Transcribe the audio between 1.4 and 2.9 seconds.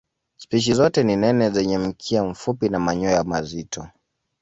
zenye mkia mfupi na